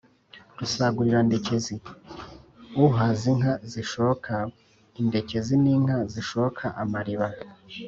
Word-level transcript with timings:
rusagurirandekezi: 0.59 1.75
uhaza 2.85 3.25
inka 3.33 3.53
zishoka: 3.71 4.33
indekezi 5.01 5.53
ni 5.63 5.69
inka 5.75 5.97
zishoka 6.13 6.65
amariba 6.83 7.27